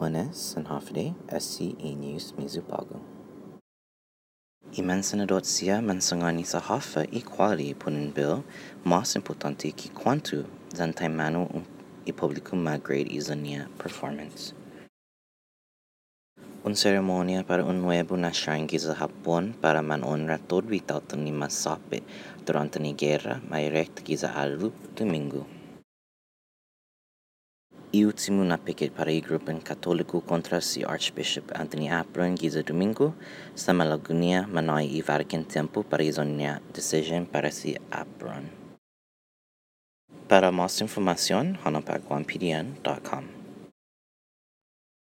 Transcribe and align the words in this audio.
Buenas 0.00 0.56
and 0.56 0.66
Hafide, 0.66 1.12
SCE 1.28 1.94
News 1.94 2.32
Mizupago. 2.38 3.00
Imensa 4.72 5.14
na 5.16 5.26
sia 5.42 5.82
mensangani 5.82 6.46
sa 6.46 6.58
hafa 6.58 7.04
equality 7.12 7.74
punin 7.74 8.10
bill 8.14 8.42
mas 8.82 9.14
importante 9.14 9.70
que 9.76 9.90
quanto 9.90 10.46
zantai 10.72 11.10
manu 11.12 11.44
i 12.06 12.12
publicum 12.12 12.64
maggrade 12.64 13.12
izonia 13.12 13.68
performance. 13.76 14.54
Un 16.64 16.74
ceremonia 16.74 17.44
para 17.46 17.62
un 17.62 17.82
nuevo 17.82 18.16
na 18.16 18.32
shrine 18.32 18.66
giza 18.66 18.94
Japón 18.94 19.52
para 19.60 19.82
man 19.82 20.02
honra 20.02 20.38
todo 20.38 20.66
vital 20.66 21.02
ni 21.18 21.30
masape 21.30 22.02
durante 22.46 22.80
ni 22.80 22.94
guerra 22.94 23.42
mairect 23.50 24.02
giza 24.02 24.32
alu 24.34 24.72
domingo. 24.96 25.59
iu 27.92 28.12
timun 28.12 28.52
a 28.52 28.58
picket 28.58 28.92
para 28.92 29.10
i 29.10 29.20
grupen 29.20 29.60
católico 29.60 30.20
contra 30.20 30.60
si 30.60 30.84
Archbishop 30.84 31.50
Anthony 31.54 31.88
Apron 31.90 32.34
Guiza 32.34 32.62
Domingo, 32.62 33.14
sama 33.54 33.84
lagunia 33.84 34.46
manoi 34.46 34.86
i 34.86 35.02
varken 35.02 35.44
tempo 35.44 35.82
para 35.82 36.04
i 36.04 36.12
zonia 36.12 36.60
decision 36.72 37.26
para 37.26 37.50
si 37.50 37.76
Apron. 37.90 38.50
Para 40.28 40.52
más 40.52 40.80
información, 40.80 41.58
hanapaguampdn.com. 41.64 43.39